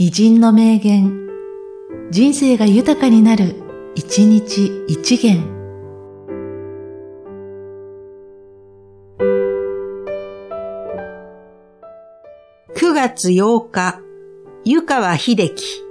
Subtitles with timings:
[0.00, 1.28] 偉人の名言、
[2.12, 3.56] 人生が豊かになる、
[3.96, 5.42] 一日一元。
[12.76, 14.00] 9月8日、
[14.64, 15.82] 湯川秀樹。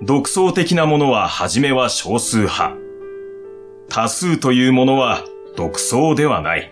[0.00, 2.76] 独創的なものは初めは少数派。
[3.88, 5.24] 多数というものは
[5.56, 6.71] 独創ではない。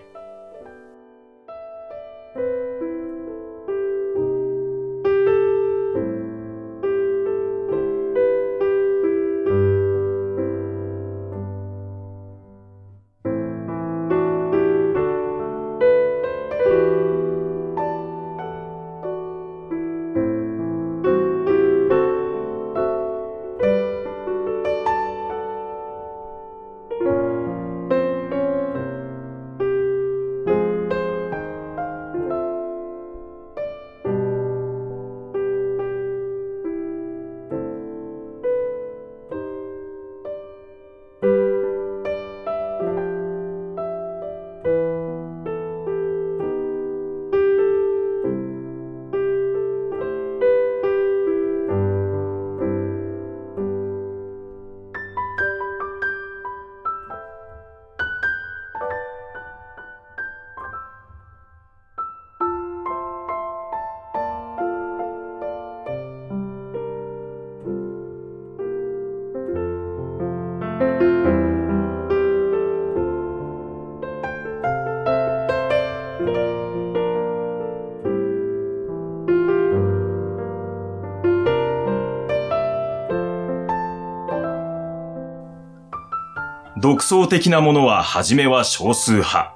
[86.81, 89.55] 独創的なものは初めは少数派。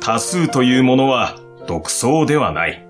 [0.00, 1.36] 多数というものは
[1.66, 2.82] 独創ではない。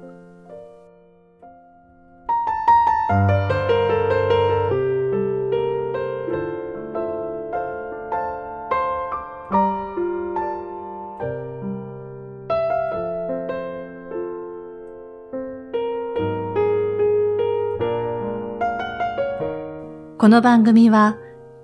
[20.17, 21.17] この番組は、